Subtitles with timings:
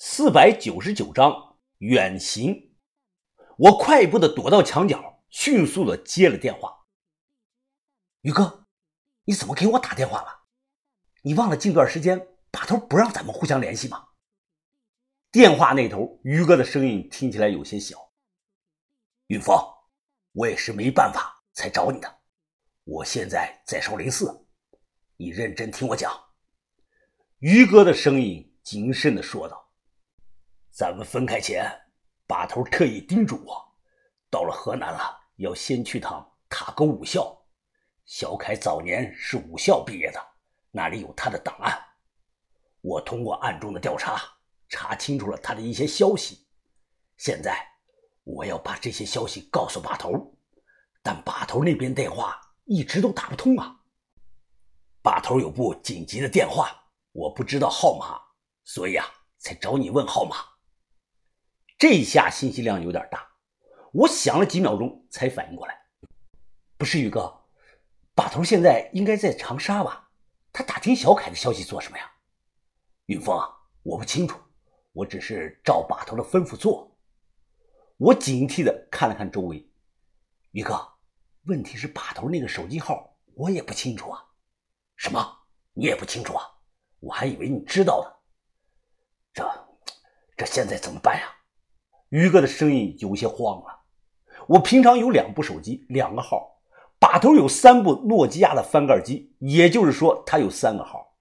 [0.00, 2.70] 四百九十九章远行。
[3.56, 6.86] 我快步的躲到墙角，迅速的接了电话。
[8.20, 8.68] 宇哥，
[9.24, 10.44] 你怎么给我打电话了？
[11.22, 14.10] 你忘了近段时间把头不让咱们互相联系吗？
[15.32, 18.12] 电话那头，于哥的声音听起来有些小。
[19.26, 19.56] 云峰，
[20.30, 22.18] 我也是没办法才找你的。
[22.84, 24.46] 我现在在少林寺，
[25.16, 26.12] 你认真听我讲。
[27.40, 29.67] 于哥的声音谨慎的说道。
[30.78, 31.68] 咱们分开前，
[32.24, 33.76] 把头特意叮嘱我，
[34.30, 37.36] 到了河南了，要先去趟塔沟武校。
[38.06, 40.24] 小凯早年是武校毕业的，
[40.70, 41.76] 那里有他的档案。
[42.80, 44.22] 我通过暗中的调查，
[44.68, 46.46] 查清楚了他的一些消息。
[47.16, 47.60] 现在
[48.22, 50.32] 我要把这些消息告诉把头，
[51.02, 53.80] 但把头那边电话一直都打不通啊。
[55.02, 56.70] 把头有部紧急的电话，
[57.10, 58.16] 我不知道号码，
[58.62, 59.04] 所以啊，
[59.38, 60.36] 才找你问号码。
[61.78, 63.24] 这下信息量有点大，
[63.92, 65.80] 我想了几秒钟才反应过来，
[66.76, 67.44] 不是宇哥，
[68.16, 70.10] 把头现在应该在长沙吧？
[70.52, 72.10] 他打听小凯的消息做什么呀？
[73.06, 73.48] 云峰啊，
[73.84, 74.40] 我不清楚，
[74.92, 76.98] 我只是照把头的吩咐做。
[77.96, 79.70] 我警惕的看了看周围，
[80.50, 80.94] 宇哥，
[81.44, 84.24] 问题是把头那个手机号我也不清楚啊。
[84.96, 85.38] 什么？
[85.74, 86.44] 你也不清楚啊？
[86.98, 88.10] 我还以为你知道呢。
[89.32, 89.68] 这，
[90.36, 91.36] 这现在怎么办呀？
[92.10, 93.80] 于哥的声音有些慌了。
[94.46, 96.58] 我平常有两部手机，两个号，
[96.98, 101.16] 把头有三部诺基亚的翻盖机，也就是说他有三个号。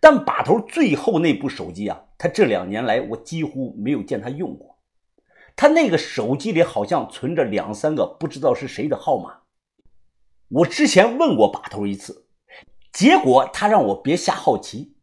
[0.00, 4.78] 但把头最后那部手机啊，他这两年来我几乎没有见他用过。
[5.54, 9.42] 他那个手机里好像存着两三个不知道是谁的号码。
[10.48, 12.26] 我之前问过把头一次，
[12.92, 14.96] 结果他让我别瞎好奇。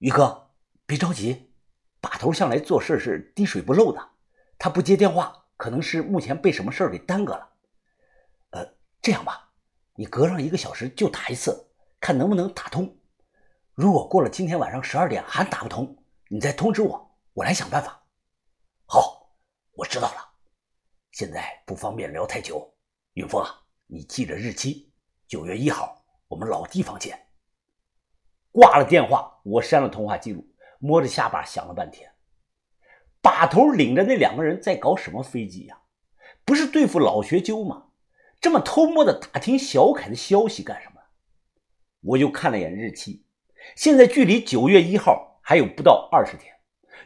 [0.00, 0.50] 于哥，
[0.84, 1.50] 别着急，
[2.00, 4.10] 把头向来做事是滴水不漏的。
[4.64, 7.50] 他不接电话，可能是目前被什么事儿给耽搁了。
[8.52, 8.66] 呃，
[9.02, 9.52] 这样吧，
[9.94, 11.70] 你隔上一个小时就打一次，
[12.00, 12.98] 看能不能打通。
[13.74, 15.94] 如果过了今天晚上十二点还打不通，
[16.30, 18.06] 你再通知我，我来想办法。
[18.86, 19.36] 好，
[19.74, 20.32] 我知道了。
[21.12, 22.74] 现在不方便聊太久，
[23.12, 24.90] 云峰啊，你记着日期，
[25.28, 27.22] 九月一号，我们老地方见。
[28.50, 30.42] 挂了电话，我删了通话记录，
[30.78, 32.10] 摸着下巴想了半天。
[33.24, 35.78] 把头领着那两个人在搞什么飞机呀？
[36.44, 37.86] 不是对付老学究吗？
[38.38, 41.00] 这么偷摸的打听小凯的消息干什么？
[42.02, 43.24] 我又看了眼日期，
[43.76, 46.54] 现在距离九月一号还有不到二十天。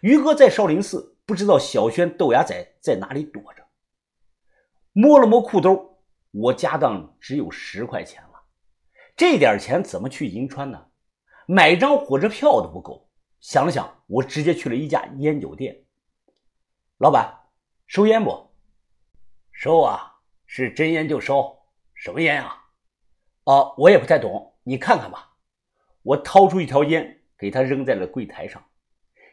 [0.00, 3.62] 于哥在少林寺，不知道小轩、豆芽仔在哪里躲着。
[4.92, 6.00] 摸了摸裤兜，
[6.32, 8.42] 我家当只有十块钱了，
[9.16, 10.86] 这点钱怎么去银川呢？
[11.46, 13.08] 买张火车票都不够。
[13.38, 15.84] 想了想，我直接去了一家烟酒店。
[16.98, 17.32] 老板，
[17.86, 18.50] 收烟不？
[19.52, 20.16] 收啊，
[20.46, 21.56] 是真烟就收。
[21.94, 22.64] 什么烟啊？
[23.44, 25.36] 哦，我也不太懂，你看看吧。
[26.02, 28.64] 我掏出一条烟，给他扔在了柜台上。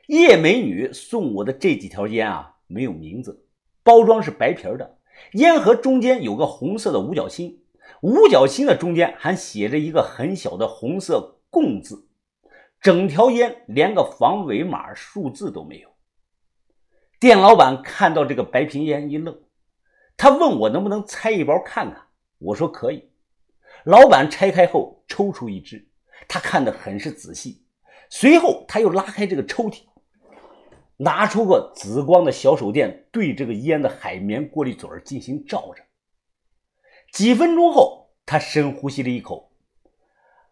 [0.05, 3.47] 叶美女送我的这几条烟啊，没有名字，
[3.81, 4.99] 包装是白皮的，
[5.33, 7.63] 烟盒中间有个红色的五角星，
[8.01, 12.07] 五角星的中间还写着一个很小的红色“共”字，
[12.79, 15.94] 整条烟连个防伪码数字都没有。
[17.25, 19.35] 店老板看到这个白瓶烟一愣，
[20.15, 22.05] 他问我能不能拆一包看看。
[22.37, 23.09] 我说可以。
[23.83, 25.89] 老板拆开后抽出一支，
[26.27, 27.65] 他看得很是仔细。
[28.11, 29.85] 随后他又拉开这个抽屉，
[30.97, 35.81] 拿出个紫光的小手电，对这个烟的海绵过滤嘴进行照着。
[37.11, 39.51] 几分钟后，他深呼吸了一口，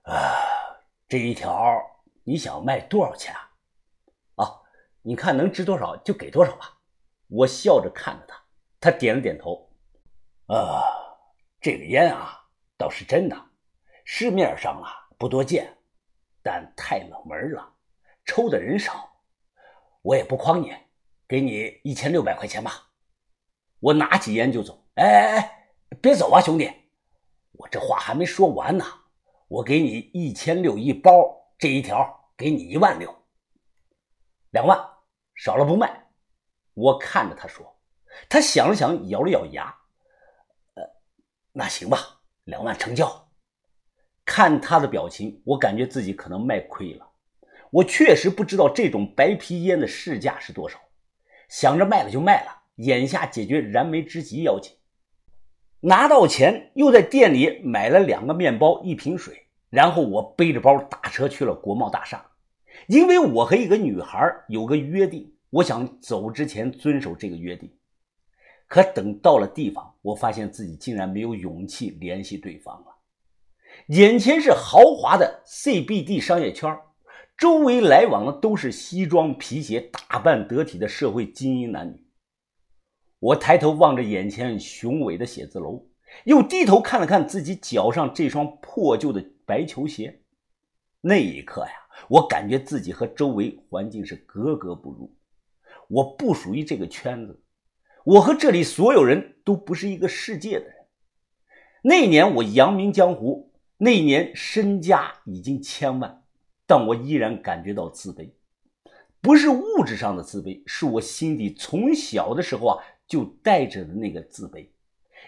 [0.06, 0.16] 啊，
[1.08, 1.80] 这一条
[2.24, 3.53] 你想卖多少钱啊？
[5.06, 6.80] 你看能值多少就给多少吧。
[7.28, 8.44] 我笑着看着他，
[8.80, 9.70] 他点了点头。
[10.48, 10.82] 啊，
[11.60, 12.48] 这个烟啊，
[12.78, 13.36] 倒是真的，
[14.06, 15.78] 市面上啊不多见，
[16.42, 17.74] 但太冷门了，
[18.26, 19.10] 抽的人少。
[20.02, 20.74] 我也不诓你，
[21.28, 22.90] 给你一千六百块钱吧。
[23.80, 24.86] 我拿起烟就走。
[24.96, 26.72] 哎哎哎，别走啊，兄弟，
[27.54, 28.86] 我这话还没说完呢。
[29.50, 33.14] 我给你一千六一包，这一条给你一万六，
[34.52, 34.93] 两万。
[35.36, 36.08] 少了不卖，
[36.74, 37.80] 我看着他说，
[38.30, 39.76] 他想了想，咬了咬牙，
[40.76, 40.84] 呃，
[41.52, 43.30] 那行吧，两万成交。
[44.26, 47.10] 看他的表情，我感觉自己可能卖亏了。
[47.72, 50.80] 我确实不知道这种白皮烟的市价是多少，
[51.50, 54.72] 想着卖了就卖了，眼下解决燃眉之急要紧。
[55.82, 62.26] 拿到钱，又在店里买了两个面包，一瓶水，然后我背着包打车去了国贸大厦。
[62.88, 67.72] 因为我和一个女孩有个约定，我想走之前遵守这个约定。
[68.68, 72.88] 可等到了地方，我发现自己竟然没有勇气联系对方了。
[73.88, 76.76] 眼前是豪华的 CBD 商业圈，
[77.38, 82.04] 周围来往的都是西装皮鞋、打扮得体的社会精英男女。
[83.20, 85.88] 我抬头望着眼前雄伟的写字楼，
[86.26, 90.22] 又低头看了看自己脚上这双破旧的白球鞋。
[91.02, 91.72] 那一刻呀，
[92.10, 95.16] 我感觉自己和周围环境是格格不入，
[95.88, 97.42] 我不属于这个圈子。
[98.06, 100.76] 我和这里所有人都不是一个世界的人。
[101.84, 106.24] 那年我扬名江湖，那年身家已经千万，
[106.66, 108.32] 但我依然感觉到自卑，
[109.22, 114.68] 不是物质上的自卑，是我心底从小的时候啊就带着的那个自卑。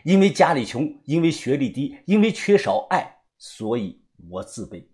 [0.03, 4.85] 因为家里穷，因为学历低，因为缺少爱，所以我自卑。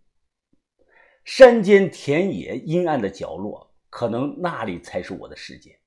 [1.33, 5.79] 山间田野阴暗的角落，可能那里才是我的世界。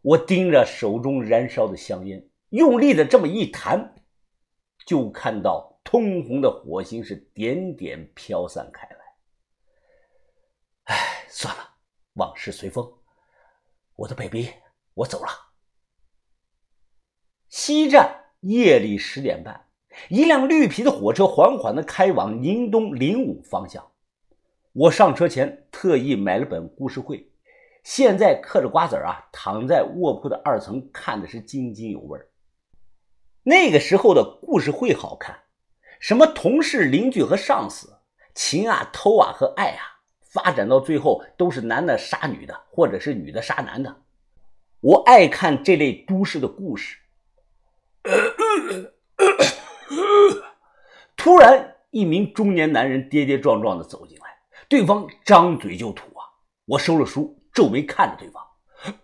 [0.00, 3.94] 我盯着手中燃烧的香烟，用力的这么一弹，
[4.86, 8.96] 就看到通红的火星是点点飘散开来。
[10.84, 11.74] 哎，算了，
[12.14, 12.90] 往事随风。
[13.96, 14.48] 我的 baby，
[14.94, 15.28] 我走了。
[17.50, 19.68] 西站夜里十点半，
[20.08, 23.91] 一辆绿皮的火车缓缓的开往宁东灵武方向。
[24.74, 27.28] 我上车前特意买了本故事会。
[27.84, 32.18] 现在嗑着瓜子啊，躺在卧铺的二层，看的是津津有味
[33.42, 35.40] 那个时候的故事会好看，
[36.00, 37.98] 什么同事、邻居和上司，
[38.34, 43.94] 情啊、偷啊和爱啊，发展到最后都是男的杀女的，或者是女的杀男的。
[44.80, 46.96] 我爱看这类都市的故事。
[51.16, 54.31] 突然，一名中年男人跌跌撞撞的走进来，
[54.72, 56.24] 对方张嘴就吐啊！
[56.64, 57.38] 我收了书。
[57.52, 58.42] 皱眉看着对方，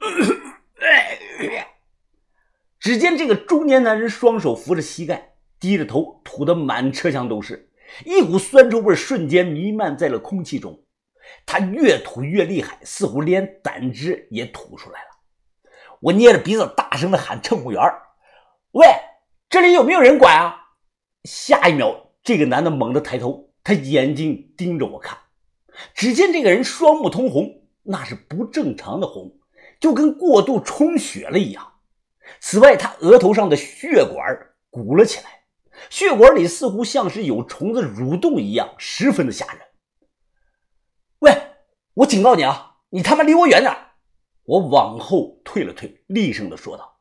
[2.81, 7.71] 只见这个中年男人双手扶着膝盖，低着头，吐得满车厢都是
[8.07, 10.87] 一股酸臭味，瞬间弥漫在了空气中。
[11.45, 15.09] 他越吐越厉害，似乎连胆汁也吐出来了。
[16.01, 17.83] 我捏着鼻子大声的喊乘务员
[18.73, 18.87] ：“喂，
[19.51, 20.57] 这里有没有人管啊？”
[21.29, 25.19] 下一秒，这个男的猛地抬头，他眼睛盯着我看，
[25.95, 27.63] 只见这个人双目通红。
[27.91, 29.39] 那是不正常的红，
[29.81, 31.73] 就跟过度充血了一样。
[32.39, 34.23] 此外，他额头上的血管
[34.69, 35.45] 鼓了起来，
[35.89, 39.63] 血管里似乎像是有虫子蠕动一样，十分的吓人。
[41.21, 41.33] 喂，
[41.95, 43.75] 我警告你啊，你他妈离我远点！
[44.45, 47.01] 我往后退了退，厉声的说道。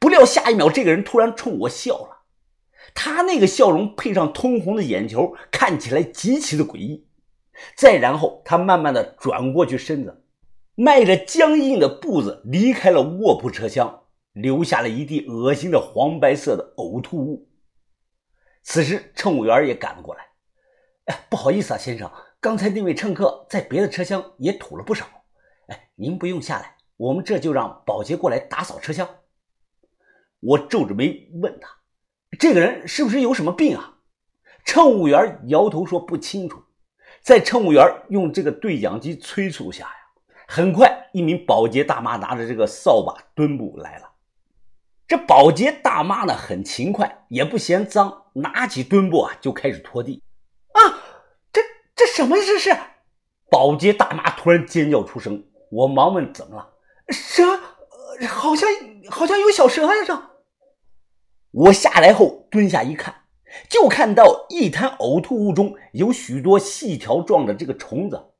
[0.00, 2.24] 不料下一秒，这个人突然冲我笑了，
[2.92, 7.07] 他那个笑容配上通红的眼球，看起来极其的诡异。
[7.76, 10.24] 再然后，他慢慢的转过去身子，
[10.74, 17.48] 迈着僵硬的步子离开了卧铺车厢，留下了一地恶心的黄白色的呕吐物。
[18.62, 20.26] 此时，乘务员也赶了过来
[21.06, 22.10] ：“哎，不好意思啊，先生，
[22.40, 25.06] 刚才那位乘客在别的车厢也吐了不少。
[25.68, 29.08] 哎，您不用下来，我们这就让保洁过来打扫车厢。”
[30.40, 31.68] 我皱着眉问他
[32.38, 33.96] ：“这个人是不是有什么病啊？”
[34.64, 36.62] 乘务员摇头说：“不清楚。”
[37.28, 39.92] 在乘务员用这个对讲机催促下呀，
[40.46, 44.10] 很快一名保洁大妈拿着这个扫把墩布来了。
[45.06, 50.22] 这保洁大妈呢很勤快，也不嫌脏，拿起墩布啊就开始拖地。
[50.72, 50.80] 啊，
[51.52, 51.60] 这
[51.94, 52.74] 这什么这是？
[53.50, 56.66] 保洁大妈突然尖叫出声，我忙问怎么了？
[57.10, 57.44] 蛇，
[58.26, 58.66] 好像
[59.10, 60.02] 好像有小蛇呀！
[60.06, 60.22] 这，
[61.50, 63.14] 我下来后蹲下一看。
[63.68, 68.32] 就看到一滩呕吐物中有许多细条状的这个虫子，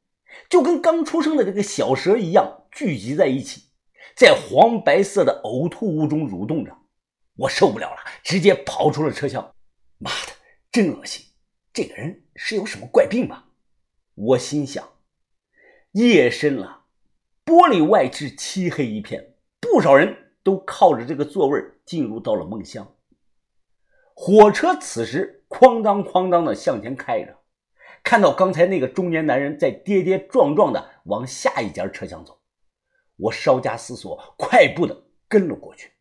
[0.49, 3.71] 就跟刚出生的这个小蛇一样聚集在一起，
[4.15, 6.77] 在黄白色的呕吐物中蠕动着。
[7.37, 9.55] 我受不了了，直接跑出了车厢。
[9.99, 10.33] 妈的，
[10.73, 11.25] 真恶心！
[11.73, 13.47] 这个人是有什么怪病吧？
[14.15, 14.85] 我心想。
[15.93, 16.87] 夜深了，
[17.45, 22.95] 玻璃外是漆黑一片，不少人都靠着这个座位进入到了梦乡。
[24.21, 27.39] 火车此时哐当哐当的向前开着，
[28.03, 32.37] 看到刚才那个中年男人在跌跌撞撞的往下一节车厢走，
[33.17, 35.93] 我稍加思索，快步的跟了过去。